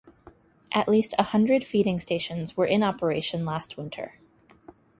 At 0.73 0.87
least 0.87 1.13
a 1.19 1.23
hundred 1.25 1.63
feeding 1.63 1.99
stations 1.99 2.57
were 2.57 2.65
in 2.65 2.81
operation 2.81 3.45
last 3.45 3.77
winter. 3.77 4.15